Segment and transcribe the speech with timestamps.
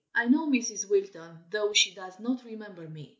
[0.15, 0.89] I know Mrs.
[0.89, 3.09] Wilton, though she does not remember me.